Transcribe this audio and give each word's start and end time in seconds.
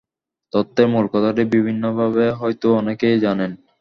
তত্ত্বের 0.53 0.87
মূল 0.87 1.05
কথাটা 1.13 1.43
বিভিন্নভাবে 1.53 2.25
হয়তো 2.39 2.67
অনেকেই 2.75 3.17
জানেন। 3.19 3.51